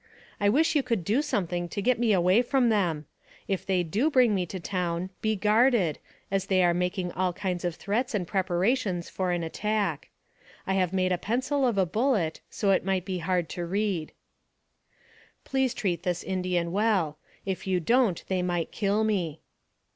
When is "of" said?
7.63-7.75, 11.67-11.77